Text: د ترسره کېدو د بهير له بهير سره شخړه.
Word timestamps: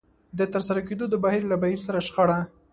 د 0.37 0.39
ترسره 0.53 0.81
کېدو 0.87 1.05
د 1.09 1.15
بهير 1.23 1.43
له 1.51 1.57
بهير 1.61 1.79
سره 1.87 1.99
شخړه. 2.07 2.39